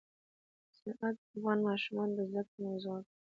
زراعت 0.79 1.15
د 1.19 1.21
افغان 1.35 1.59
ماشومانو 1.69 2.13
د 2.17 2.19
زده 2.29 2.41
کړې 2.49 2.59
موضوع 2.67 2.97
ده. 3.03 3.09